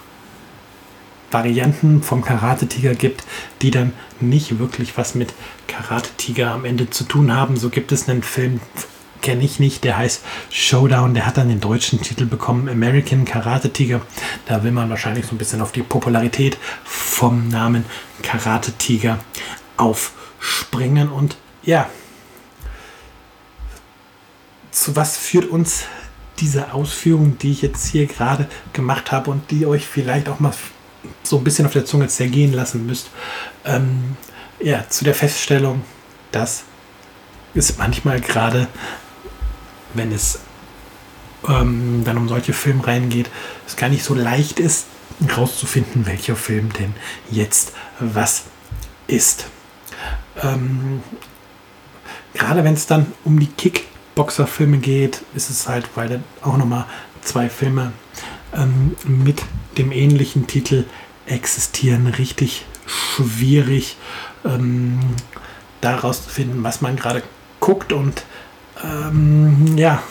Varianten 1.34 2.04
vom 2.04 2.24
Karate-Tiger 2.24 2.96
gibt, 2.96 3.24
die 3.62 3.72
dann 3.72 3.94
nicht 4.20 4.60
wirklich 4.60 4.98
was 4.98 5.16
mit 5.16 5.34
Karate-Tiger 5.68 6.52
am 6.52 6.66
Ende 6.66 6.90
zu 6.90 7.04
tun 7.04 7.36
haben. 7.36 7.58
So 7.58 7.70
gibt 7.70 7.92
es 7.92 8.08
einen 8.08 8.24
Film, 8.24 8.62
kenne 9.22 9.44
ich 9.44 9.60
nicht, 9.60 9.84
der 9.84 9.98
heißt 9.98 10.24
Showdown, 10.50 11.14
der 11.14 11.26
hat 11.26 11.38
dann 11.38 11.50
den 11.50 11.62
deutschen 11.62 12.02
Titel 12.02 12.26
bekommen, 12.26 12.70
American 12.70 13.26
Karate-Tiger. 13.26 14.02
Da 14.46 14.64
will 14.64 14.72
man 14.72 14.90
wahrscheinlich 14.90 15.26
so 15.26 15.34
ein 15.34 15.38
bisschen 15.38 15.62
auf 15.62 15.72
die 15.72 15.82
Popularität 15.82 16.58
vom 16.84 17.48
Namen 17.48 17.86
Karate-Tiger 18.22 19.20
aufspringen. 19.78 21.10
Und 21.10 21.38
ja, 21.64 21.90
zu 24.72 24.96
was 24.96 25.18
führt 25.18 25.50
uns 25.50 25.86
diese 26.40 26.74
Ausführung, 26.74 27.38
die 27.38 27.52
ich 27.52 27.62
jetzt 27.62 27.88
hier 27.88 28.08
gerade 28.08 28.50
gemacht 28.74 29.12
habe 29.12 29.32
und 29.32 29.52
die 29.52 29.66
euch 29.66 29.86
vielleicht 29.86 30.28
auch 30.30 30.40
mal 30.40 30.54
so 31.24 31.38
ein 31.38 31.44
bisschen 31.44 31.66
auf 31.66 31.74
der 31.74 31.86
Zunge 31.86 32.08
zergehen 32.08 32.54
lassen 32.54 32.86
müsst, 32.86 33.10
ähm, 33.66 34.18
ja, 34.60 34.88
zu 34.90 35.04
der 35.04 35.16
Feststellung, 35.16 35.84
dass 36.32 36.64
es 37.54 37.78
manchmal 37.78 38.20
gerade, 38.22 38.68
wenn 39.94 40.12
es 40.12 40.40
ähm, 41.48 42.04
dann 42.06 42.18
um 42.18 42.28
solche 42.28 42.54
Filmreihen 42.54 43.10
geht, 43.10 43.30
es 43.68 43.76
gar 43.76 43.90
nicht 43.90 44.04
so 44.04 44.14
leicht 44.14 44.60
ist, 44.60 44.86
herauszufinden, 45.28 46.06
welcher 46.06 46.36
Film 46.36 46.72
denn 46.74 46.94
jetzt 47.30 47.74
was 48.00 48.44
ist. 49.08 49.46
Ähm, 50.42 51.04
gerade 52.34 52.64
wenn 52.64 52.74
es 52.74 52.88
dann 52.88 53.12
um 53.24 53.40
die 53.40 53.48
Kickboxer-Filme 53.48 54.78
geht, 54.78 55.22
ist 55.36 55.50
es 55.50 55.68
halt, 55.68 55.88
weil 55.96 56.10
dann 56.10 56.24
auch 56.42 56.58
nochmal 56.58 56.86
zwei 57.22 57.50
Filme 57.50 57.94
ähm, 58.56 58.96
mit 59.06 59.42
dem 59.78 59.92
ähnlichen 59.92 60.48
Titel 60.48 60.86
existieren. 61.26 62.08
Richtig 62.08 62.66
schwierig, 62.86 63.98
ähm, 64.46 65.00
daraus 65.82 66.24
zu 66.24 66.30
finden, 66.30 66.64
was 66.64 66.82
man 66.82 66.96
gerade 66.96 67.24
guckt. 67.60 67.94
Und 67.94 68.24
ähm, 68.84 69.78
ja, 69.78 70.04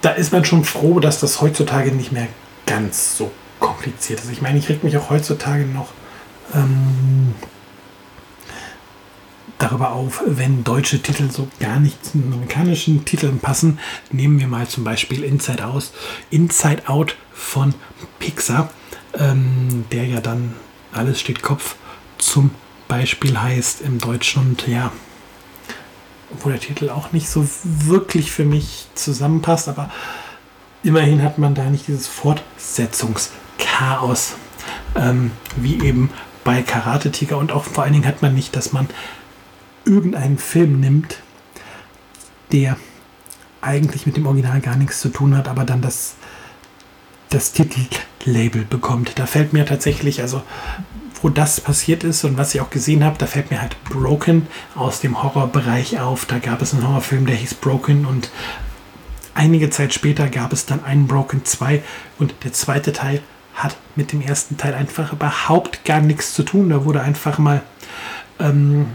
da 0.00 0.10
ist 0.10 0.32
man 0.32 0.44
schon 0.44 0.64
froh, 0.64 1.00
dass 1.00 1.20
das 1.20 1.40
heutzutage 1.40 1.92
nicht 1.92 2.12
mehr 2.12 2.28
ganz 2.66 3.16
so 3.16 3.30
kompliziert 3.60 4.20
ist. 4.20 4.30
Ich 4.30 4.42
meine, 4.42 4.58
ich 4.58 4.68
reg 4.68 4.84
mich 4.84 4.96
auch 4.96 5.10
heutzutage 5.10 5.64
noch 5.64 5.92
ähm, 6.54 7.34
darüber 9.58 9.92
auf, 9.92 10.22
wenn 10.26 10.64
deutsche 10.64 11.02
Titel 11.02 11.30
so 11.30 11.48
gar 11.60 11.80
nicht 11.80 12.04
zu 12.04 12.18
amerikanischen 12.18 13.04
Titeln 13.04 13.40
passen. 13.40 13.78
Nehmen 14.10 14.38
wir 14.38 14.46
mal 14.46 14.68
zum 14.68 14.84
Beispiel 14.84 15.24
Inside 15.24 15.64
Out, 15.64 15.90
Inside 16.30 16.88
Out 16.88 17.16
von 17.32 17.74
Pixar, 18.18 18.70
ähm, 19.18 19.84
der 19.92 20.06
ja 20.06 20.20
dann 20.20 20.54
alles 20.92 21.20
steht 21.20 21.42
Kopf 21.42 21.76
zum 22.18 22.50
Beispiel 22.88 23.40
heißt 23.40 23.80
im 23.82 23.98
Deutschen 23.98 24.42
und 24.42 24.66
ja, 24.66 24.90
obwohl 26.32 26.52
der 26.52 26.60
Titel 26.60 26.90
auch 26.90 27.12
nicht 27.12 27.28
so 27.28 27.48
wirklich 27.62 28.32
für 28.32 28.44
mich 28.44 28.88
zusammenpasst, 28.94 29.68
aber 29.68 29.90
immerhin 30.82 31.22
hat 31.22 31.38
man 31.38 31.54
da 31.54 31.64
nicht 31.64 31.88
dieses 31.88 32.06
Fortsetzungschaos, 32.06 34.34
ähm, 34.96 35.30
wie 35.56 35.82
eben 35.84 36.10
bei 36.44 36.62
Karate 36.62 37.10
Tiger 37.12 37.38
und 37.38 37.52
auch 37.52 37.64
vor 37.64 37.84
allen 37.84 37.92
Dingen 37.92 38.06
hat 38.06 38.22
man 38.22 38.34
nicht, 38.34 38.56
dass 38.56 38.72
man 38.72 38.88
irgendeinen 39.84 40.38
Film 40.38 40.80
nimmt, 40.80 41.20
der 42.52 42.76
eigentlich 43.60 44.06
mit 44.06 44.16
dem 44.16 44.26
Original 44.26 44.60
gar 44.60 44.76
nichts 44.76 45.00
zu 45.00 45.08
tun 45.08 45.36
hat, 45.36 45.48
aber 45.48 45.64
dann 45.64 45.82
das, 45.82 46.14
das 47.30 47.52
Titellabel 47.52 48.64
bekommt. 48.64 49.18
Da 49.18 49.26
fällt 49.26 49.52
mir 49.52 49.66
tatsächlich, 49.66 50.20
also 50.20 50.42
wo 51.22 51.28
das 51.28 51.60
passiert 51.60 52.04
ist 52.04 52.24
und 52.24 52.38
was 52.38 52.54
ich 52.54 52.60
auch 52.60 52.70
gesehen 52.70 53.02
habe, 53.02 53.18
da 53.18 53.26
fällt 53.26 53.50
mir 53.50 53.60
halt 53.60 53.82
Broken 53.84 54.46
aus 54.76 55.00
dem 55.00 55.22
Horrorbereich 55.22 55.98
auf. 55.98 56.26
Da 56.26 56.38
gab 56.38 56.62
es 56.62 56.72
einen 56.72 56.86
Horrorfilm, 56.86 57.26
der 57.26 57.36
hieß 57.36 57.54
Broken 57.54 58.06
und 58.06 58.30
einige 59.34 59.70
Zeit 59.70 59.92
später 59.92 60.28
gab 60.28 60.52
es 60.52 60.66
dann 60.66 60.84
einen 60.84 61.06
Broken 61.06 61.44
2 61.44 61.82
und 62.18 62.34
der 62.44 62.52
zweite 62.52 62.92
Teil 62.92 63.22
hat 63.54 63.76
mit 63.96 64.12
dem 64.12 64.20
ersten 64.20 64.56
Teil 64.56 64.74
einfach 64.74 65.12
überhaupt 65.12 65.84
gar 65.84 66.00
nichts 66.00 66.34
zu 66.34 66.44
tun. 66.44 66.70
Da 66.70 66.84
wurde 66.84 67.00
einfach 67.00 67.38
mal 67.38 67.62
ähm, 68.38 68.86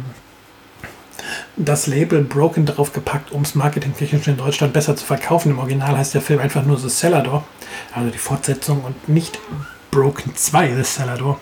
das 1.55 1.87
Label 1.87 2.23
Broken 2.23 2.65
draufgepackt, 2.65 3.31
um 3.31 3.43
es 3.43 3.55
marketingtechnisch 3.55 4.27
in 4.27 4.37
Deutschland 4.37 4.73
besser 4.73 4.95
zu 4.95 5.05
verkaufen. 5.05 5.51
Im 5.51 5.59
Original 5.59 5.97
heißt 5.97 6.13
der 6.13 6.21
Film 6.21 6.39
einfach 6.39 6.63
nur 6.63 6.77
The 6.77 6.89
Cellador, 6.89 7.43
also 7.93 8.09
die 8.09 8.17
Fortsetzung 8.17 8.83
und 8.83 9.09
nicht 9.09 9.39
Broken 9.91 10.35
2 10.35 10.75
The 10.75 10.83
Cellador. 10.83 11.39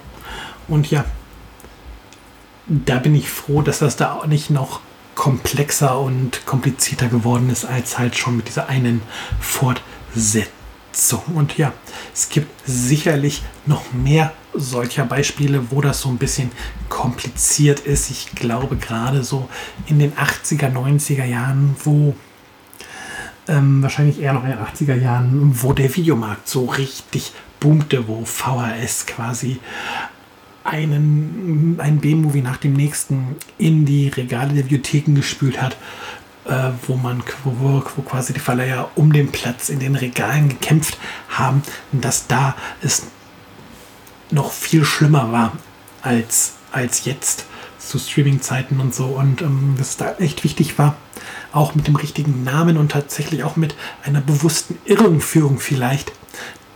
Und 0.67 0.89
ja, 0.91 1.05
da 2.67 3.00
bin 3.00 3.15
ich 3.15 3.29
froh, 3.29 3.62
dass 3.62 3.79
das 3.79 3.95
da 3.95 4.13
auch 4.13 4.25
nicht 4.25 4.50
noch 4.50 4.81
komplexer 5.15 6.00
und 6.00 6.45
komplizierter 6.45 7.07
geworden 7.07 7.50
ist, 7.50 7.65
als 7.65 8.00
halt 8.00 8.15
schon 8.15 8.38
mit 8.38 8.48
dieser 8.48 8.69
einen 8.69 9.01
Fortsetzung. 9.39 11.21
Und 11.36 11.57
ja, 11.57 11.74
es 12.13 12.29
gibt 12.29 12.50
sicherlich 12.65 13.43
noch 13.65 13.91
mehr 13.93 14.33
solcher 14.53 15.05
Beispiele, 15.05 15.72
wo 15.72 15.81
das 15.81 16.01
so 16.01 16.10
ein 16.10 16.17
bisschen 16.17 16.51
kompliziert 16.89 17.81
ist. 17.81 18.10
Ich 18.10 18.31
glaube 18.36 18.75
gerade 18.75 19.24
so 19.24 19.50
in 19.88 20.00
den 20.00 20.13
80er, 20.13 20.72
90er 20.72 21.25
Jahren, 21.25 21.75
wo 21.84 22.15
ähm, 23.48 23.81
wahrscheinlich 23.81 24.22
eher 24.22 24.34
noch 24.34 24.43
in 24.43 24.51
den 24.51 24.60
80er 24.60 24.96
Jahren, 24.96 25.51
wo 25.62 25.74
der 25.74 25.96
Videomarkt 25.96 26.48
so 26.48 26.65
richtig 26.65 27.34
boomte, 27.60 28.08
wo 28.08 28.25
VHS 28.25 29.05
quasi 29.05 29.60
einen, 30.63 31.77
ein 31.79 32.00
B-Movie 32.00 32.41
nach 32.41 32.58
dem 32.58 32.74
nächsten 32.74 33.36
in 33.58 33.86
die 33.86 34.10
Regale 34.10 34.53
der 34.53 34.63
Bibliotheken 34.63 35.15
gespült 35.15 35.62
hat, 35.62 35.75
äh, 36.46 36.72
wo 36.88 36.96
man 36.96 37.24
wo, 37.43 37.84
wo 37.96 38.01
quasi 38.03 38.34
die 38.34 38.39
Verleiher 38.39 38.89
um 38.96 39.12
den 39.12 39.31
Platz 39.31 39.70
in 39.70 39.79
den 39.79 39.96
Regalen 39.96 40.50
gekämpft 40.50 40.98
haben, 41.29 41.63
dass 41.91 42.27
da 42.27 42.55
es 42.81 43.08
noch 44.31 44.51
viel 44.51 44.85
schlimmer 44.85 45.31
war 45.31 45.53
als, 46.01 46.53
als 46.71 47.05
jetzt 47.05 47.45
zu 47.77 48.00
Streaming-Zeiten 48.00 48.79
und 48.79 48.93
so 48.93 49.05
und 49.05 49.41
ähm, 49.41 49.75
dass 49.77 49.97
da 49.97 50.13
echt 50.13 50.43
wichtig 50.43 50.77
war, 50.77 50.95
auch 51.51 51.75
mit 51.75 51.88
dem 51.88 51.95
richtigen 51.95 52.43
Namen 52.43 52.77
und 52.77 52.91
tatsächlich 52.91 53.43
auch 53.43 53.55
mit 53.55 53.75
einer 54.03 54.21
bewussten 54.21 54.77
Irrenführung 54.85 55.59
vielleicht 55.59 56.11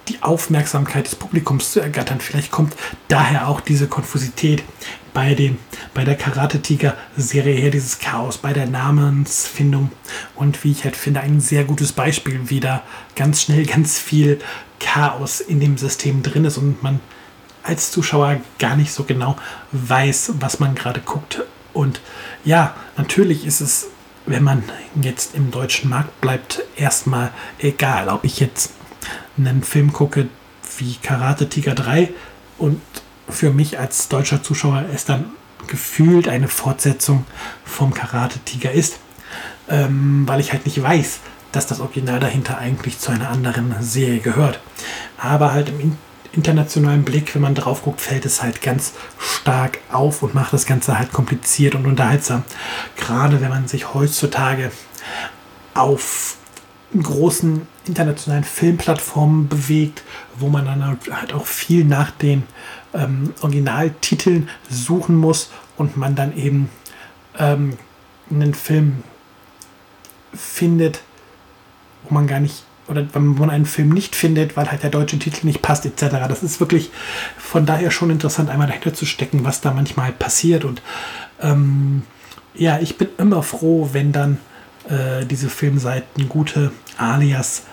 die 0.07 0.21
Aufmerksamkeit 0.21 1.07
des 1.07 1.15
Publikums 1.15 1.71
zu 1.71 1.79
ergattern. 1.79 2.19
Vielleicht 2.19 2.51
kommt 2.51 2.75
daher 3.07 3.47
auch 3.47 3.59
diese 3.59 3.87
Konfusität 3.87 4.63
bei, 5.13 5.33
dem, 5.33 5.57
bei 5.93 6.03
der 6.03 6.15
Karate-Tiger-Serie 6.15 7.55
her, 7.55 7.71
dieses 7.71 7.99
Chaos 7.99 8.37
bei 8.37 8.53
der 8.53 8.67
Namensfindung 8.67 9.91
und 10.35 10.63
wie 10.63 10.71
ich 10.71 10.83
halt 10.83 10.95
finde, 10.95 11.21
ein 11.21 11.39
sehr 11.39 11.63
gutes 11.63 11.93
Beispiel, 11.93 12.39
wie 12.49 12.59
da 12.59 12.83
ganz 13.15 13.41
schnell 13.41 13.65
ganz 13.65 13.97
viel 13.97 14.39
Chaos 14.79 15.39
in 15.39 15.59
dem 15.59 15.77
System 15.77 16.21
drin 16.21 16.45
ist 16.45 16.57
und 16.57 16.83
man 16.83 16.99
als 17.65 17.91
Zuschauer 17.91 18.37
gar 18.59 18.75
nicht 18.75 18.93
so 18.93 19.03
genau 19.03 19.35
weiß, 19.71 20.33
was 20.39 20.59
man 20.59 20.75
gerade 20.75 21.01
guckt. 21.01 21.43
Und 21.73 21.99
ja, 22.43 22.75
natürlich 22.97 23.45
ist 23.45 23.61
es, 23.61 23.87
wenn 24.25 24.43
man 24.43 24.63
jetzt 25.01 25.35
im 25.35 25.51
deutschen 25.51 25.89
Markt 25.89 26.21
bleibt, 26.21 26.63
erstmal 26.75 27.31
egal, 27.59 28.09
ob 28.09 28.23
ich 28.23 28.39
jetzt 28.39 28.71
einen 29.37 29.63
Film 29.63 29.91
gucke 29.93 30.29
wie 30.77 30.95
Karate 30.95 31.49
Tiger 31.49 31.75
3 31.75 32.09
und 32.57 32.81
für 33.29 33.51
mich 33.51 33.79
als 33.79 34.07
deutscher 34.07 34.43
Zuschauer 34.43 34.85
es 34.93 35.05
dann 35.05 35.31
gefühlt 35.67 36.27
eine 36.27 36.47
Fortsetzung 36.47 37.25
vom 37.63 37.93
Karate 37.93 38.39
Tiger 38.39 38.71
ist, 38.71 38.99
ähm, 39.67 40.23
weil 40.27 40.39
ich 40.39 40.51
halt 40.51 40.65
nicht 40.65 40.81
weiß, 40.81 41.19
dass 41.51 41.67
das 41.67 41.79
Original 41.79 42.19
dahinter 42.19 42.57
eigentlich 42.57 42.99
zu 42.99 43.11
einer 43.11 43.29
anderen 43.29 43.75
Serie 43.81 44.19
gehört. 44.19 44.59
Aber 45.17 45.53
halt 45.53 45.69
im 45.69 45.97
internationalen 46.35 47.03
Blick, 47.03 47.33
wenn 47.35 47.41
man 47.41 47.55
drauf 47.55 47.83
guckt, 47.83 48.01
fällt 48.01 48.25
es 48.25 48.41
halt 48.41 48.61
ganz 48.61 48.93
stark 49.17 49.79
auf 49.91 50.23
und 50.23 50.33
macht 50.33 50.53
das 50.53 50.65
Ganze 50.65 50.97
halt 50.97 51.11
kompliziert 51.11 51.75
und 51.75 51.85
unterhaltsam. 51.85 52.43
Gerade 52.97 53.41
wenn 53.41 53.49
man 53.49 53.67
sich 53.67 53.93
heutzutage 53.93 54.71
auf 55.73 56.37
großen 57.01 57.67
internationalen 57.85 58.43
Filmplattformen 58.43 59.47
bewegt, 59.47 60.03
wo 60.37 60.49
man 60.49 60.65
dann 60.65 60.99
halt 61.11 61.33
auch 61.33 61.45
viel 61.45 61.83
nach 61.85 62.11
den 62.11 62.43
ähm, 62.93 63.33
Originaltiteln 63.41 64.49
suchen 64.69 65.15
muss 65.15 65.51
und 65.77 65.97
man 65.97 66.15
dann 66.15 66.35
eben 66.37 66.69
ähm, 67.37 67.77
einen 68.29 68.53
Film 68.53 69.03
findet, 70.33 71.01
wo 72.03 72.13
man 72.13 72.27
gar 72.27 72.39
nicht 72.39 72.63
oder 72.87 73.05
wenn 73.13 73.35
man 73.35 73.49
einen 73.49 73.65
Film 73.65 73.89
nicht 73.89 74.15
findet, 74.15 74.55
weil 74.55 74.69
halt 74.69 74.83
der 74.83 74.89
deutsche 74.89 75.17
Titel 75.17 75.45
nicht 75.45 75.61
passt, 75.61 75.85
etc. 75.85 76.27
Das 76.27 76.43
ist 76.43 76.59
wirklich 76.59 76.91
von 77.37 77.65
daher 77.65 77.91
schon 77.91 78.09
interessant, 78.09 78.49
einmal 78.49 78.67
dahinter 78.67 78.93
zu 78.93 79.05
stecken, 79.05 79.43
was 79.43 79.61
da 79.61 79.71
manchmal 79.71 80.11
passiert. 80.11 80.65
Und 80.65 80.81
ähm, 81.41 82.03
ja, 82.53 82.79
ich 82.79 82.97
bin 82.97 83.09
immer 83.17 83.43
froh, 83.43 83.89
wenn 83.93 84.11
dann 84.11 84.37
äh, 84.89 85.25
diese 85.25 85.49
Filmseiten 85.49 86.29
gute 86.29 86.71
Alias, 86.97 87.63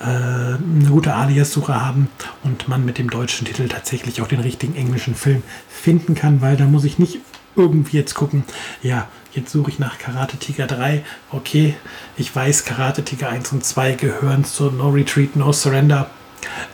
äh, 0.00 0.04
eine 0.04 0.88
gute 0.90 1.14
Alias-Suche 1.14 1.80
haben 1.80 2.08
und 2.42 2.68
man 2.68 2.84
mit 2.84 2.98
dem 2.98 3.08
deutschen 3.08 3.46
Titel 3.46 3.68
tatsächlich 3.68 4.20
auch 4.20 4.28
den 4.28 4.40
richtigen 4.40 4.74
englischen 4.74 5.14
Film 5.14 5.42
finden 5.68 6.14
kann, 6.14 6.40
weil 6.40 6.56
da 6.56 6.64
muss 6.64 6.84
ich 6.84 6.98
nicht 6.98 7.20
irgendwie 7.54 7.96
jetzt 7.96 8.14
gucken, 8.14 8.44
ja, 8.82 9.08
jetzt 9.36 9.52
suche 9.52 9.70
ich 9.70 9.78
nach 9.78 9.98
Karate 9.98 10.36
Tiger 10.38 10.66
3, 10.66 11.04
okay, 11.30 11.76
ich 12.16 12.34
weiß, 12.34 12.64
Karate 12.64 13.04
Tiger 13.04 13.28
1 13.28 13.52
und 13.52 13.64
2 13.64 13.92
gehören 13.92 14.44
zur 14.44 14.72
No 14.72 14.88
Retreat, 14.88 15.36
No 15.36 15.52
Surrender 15.52 16.10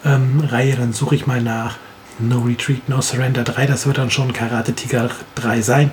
ähm, 0.05 0.41
Reihe, 0.41 0.77
dann 0.77 0.93
suche 0.93 1.15
ich 1.15 1.27
mal 1.27 1.43
nach 1.43 1.77
No 2.19 2.41
Retreat, 2.41 2.89
No 2.89 3.01
Surrender 3.01 3.45
3, 3.45 3.67
das 3.67 3.87
wird 3.87 3.99
dann 3.99 4.11
schon 4.11 4.33
Karate 4.33 4.75
Tiger 4.75 5.11
3 5.35 5.61
sein. 5.63 5.91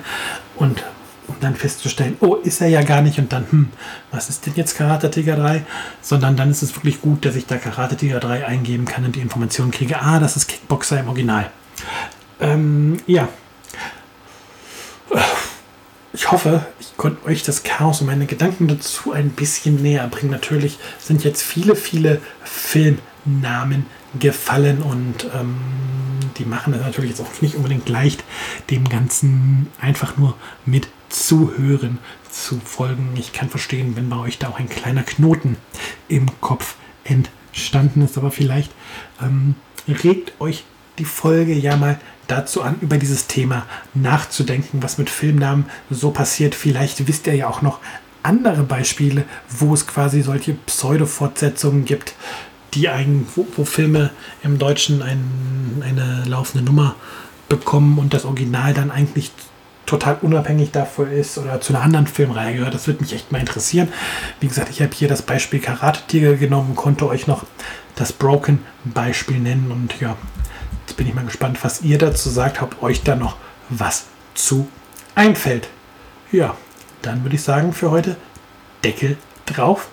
Und 0.56 0.84
um 1.26 1.36
dann 1.40 1.54
festzustellen, 1.54 2.16
oh, 2.20 2.34
ist 2.34 2.60
er 2.60 2.68
ja 2.68 2.82
gar 2.82 3.02
nicht. 3.02 3.18
Und 3.18 3.32
dann, 3.32 3.46
hm, 3.50 3.68
was 4.10 4.28
ist 4.28 4.46
denn 4.46 4.54
jetzt 4.56 4.76
Karate 4.76 5.10
Tiger 5.10 5.36
3? 5.36 5.64
Sondern 6.02 6.36
dann 6.36 6.50
ist 6.50 6.62
es 6.62 6.74
wirklich 6.76 7.00
gut, 7.00 7.24
dass 7.24 7.36
ich 7.36 7.46
da 7.46 7.56
Karate 7.56 7.96
Tiger 7.96 8.20
3 8.20 8.46
eingeben 8.46 8.84
kann 8.84 9.04
und 9.04 9.14
die 9.14 9.20
Informationen 9.20 9.70
kriege, 9.70 10.00
ah, 10.00 10.18
das 10.18 10.36
ist 10.36 10.48
Kickboxer 10.48 11.00
im 11.00 11.08
Original. 11.08 11.50
Ähm, 12.40 12.98
ja, 13.06 13.28
ich 16.20 16.30
hoffe, 16.30 16.66
ich 16.78 16.98
konnte 16.98 17.26
euch 17.26 17.44
das 17.44 17.62
Chaos 17.62 18.02
und 18.02 18.06
meine 18.06 18.26
Gedanken 18.26 18.68
dazu 18.68 19.12
ein 19.12 19.30
bisschen 19.30 19.80
näher 19.80 20.06
bringen. 20.06 20.30
Natürlich 20.30 20.78
sind 20.98 21.24
jetzt 21.24 21.42
viele, 21.42 21.74
viele 21.74 22.20
Filmnamen 22.44 23.86
gefallen 24.18 24.82
und 24.82 25.30
ähm, 25.34 25.56
die 26.36 26.44
machen 26.44 26.74
es 26.74 26.82
natürlich 26.82 27.12
jetzt 27.12 27.22
auch 27.22 27.40
nicht 27.40 27.54
unbedingt 27.54 27.88
leicht, 27.88 28.22
dem 28.68 28.86
Ganzen 28.86 29.68
einfach 29.80 30.18
nur 30.18 30.36
mit 30.66 30.88
zuhören 31.08 31.96
zu 32.30 32.60
folgen. 32.62 33.14
Ich 33.16 33.32
kann 33.32 33.48
verstehen, 33.48 33.96
wenn 33.96 34.10
bei 34.10 34.18
euch 34.18 34.38
da 34.38 34.50
auch 34.50 34.58
ein 34.58 34.68
kleiner 34.68 35.04
Knoten 35.04 35.56
im 36.08 36.26
Kopf 36.42 36.74
entstanden 37.02 38.02
ist, 38.02 38.18
aber 38.18 38.30
vielleicht 38.30 38.72
ähm, 39.22 39.54
regt 39.88 40.38
euch 40.38 40.64
die 40.98 41.06
Folge 41.06 41.54
ja 41.54 41.78
mal 41.78 41.98
dazu 42.30 42.62
an, 42.62 42.76
über 42.80 42.96
dieses 42.96 43.26
Thema 43.26 43.66
nachzudenken, 43.94 44.82
was 44.82 44.98
mit 44.98 45.10
Filmnamen 45.10 45.66
so 45.90 46.10
passiert. 46.10 46.54
Vielleicht 46.54 47.06
wisst 47.08 47.26
ihr 47.26 47.34
ja 47.34 47.48
auch 47.48 47.62
noch 47.62 47.78
andere 48.22 48.62
Beispiele, 48.62 49.24
wo 49.48 49.74
es 49.74 49.86
quasi 49.86 50.22
solche 50.22 50.54
Pseudo-Fortsetzungen 50.54 51.84
gibt, 51.84 52.14
die 52.74 52.88
eigentlich, 52.88 53.28
wo, 53.36 53.46
wo, 53.56 53.64
Filme 53.64 54.10
im 54.42 54.58
Deutschen 54.58 55.02
ein, 55.02 55.82
eine 55.84 56.24
laufende 56.26 56.64
Nummer 56.64 56.94
bekommen 57.48 57.98
und 57.98 58.14
das 58.14 58.24
Original 58.24 58.74
dann 58.74 58.90
eigentlich 58.90 59.32
total 59.86 60.18
unabhängig 60.22 60.70
davon 60.70 61.10
ist 61.10 61.36
oder 61.36 61.60
zu 61.60 61.74
einer 61.74 61.82
anderen 61.82 62.06
Filmreihe 62.06 62.54
gehört. 62.54 62.74
Das 62.74 62.86
würde 62.86 63.02
mich 63.02 63.12
echt 63.12 63.32
mal 63.32 63.40
interessieren. 63.40 63.88
Wie 64.38 64.46
gesagt, 64.46 64.70
ich 64.70 64.80
habe 64.80 64.92
hier 64.94 65.08
das 65.08 65.22
Beispiel 65.22 65.58
Karate 65.58 66.02
Tiger 66.06 66.34
genommen, 66.34 66.76
konnte 66.76 67.08
euch 67.08 67.26
noch 67.26 67.44
das 67.96 68.12
Broken 68.12 68.60
Beispiel 68.84 69.40
nennen 69.40 69.72
und 69.72 70.00
ja, 70.00 70.16
Jetzt 70.90 70.96
bin 70.96 71.06
ich 71.06 71.14
mal 71.14 71.24
gespannt, 71.24 71.62
was 71.62 71.82
ihr 71.82 71.98
dazu 71.98 72.30
sagt, 72.30 72.62
ob 72.62 72.82
euch 72.82 73.04
da 73.04 73.14
noch 73.14 73.36
was 73.68 74.06
zu 74.34 74.66
einfällt. 75.14 75.68
Ja, 76.32 76.56
dann 77.00 77.22
würde 77.22 77.36
ich 77.36 77.42
sagen 77.42 77.72
für 77.72 77.92
heute 77.92 78.16
Deckel 78.82 79.16
drauf. 79.46 79.86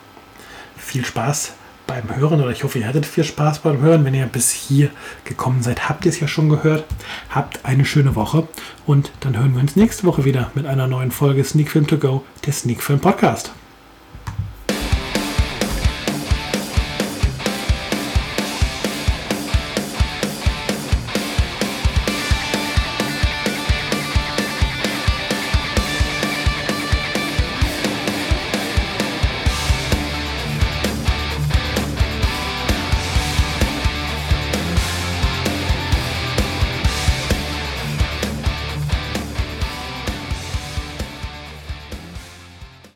Viel 0.76 1.06
Spaß 1.06 1.52
beim 1.86 2.16
Hören 2.16 2.42
oder 2.42 2.50
ich 2.50 2.64
hoffe, 2.64 2.80
ihr 2.80 2.88
hattet 2.88 3.06
viel 3.06 3.24
Spaß 3.24 3.60
beim 3.60 3.80
Hören. 3.80 4.06
Wenn 4.06 4.16
ihr 4.16 4.26
bis 4.26 4.50
hier 4.50 4.90
gekommen 5.24 5.62
seid, 5.62 5.88
habt 5.88 6.04
ihr 6.06 6.10
es 6.10 6.20
ja 6.20 6.28
schon 6.28 6.50
gehört. 6.50 6.84
Habt 7.30 7.64
eine 7.64 7.86
schöne 7.86 8.16
Woche 8.16 8.48
und 8.88 9.12
dann 9.20 9.38
hören 9.38 9.54
wir 9.54 9.62
uns 9.62 9.76
nächste 9.76 10.08
Woche 10.08 10.26
wieder 10.26 10.50
mit 10.56 10.66
einer 10.66 10.88
neuen 10.88 11.12
Folge 11.12 11.44
Sneak 11.44 11.70
Film 11.70 11.86
To 11.86 12.00
Go, 12.00 12.26
der 12.48 12.54
Sneak 12.54 12.82
Film 12.82 13.00
Podcast. 13.00 13.52